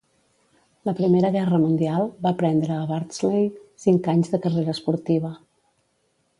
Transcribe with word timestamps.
La 0.87 0.93
Primera 0.99 1.29
Guerra 1.35 1.59
Mundial 1.65 2.09
va 2.25 2.33
prendre 2.41 2.77
a 2.79 2.87
Bardsley 2.93 3.45
cinc 3.87 4.11
anys 4.17 4.35
de 4.35 4.43
carrera 4.47 4.77
esportiva. 4.79 5.35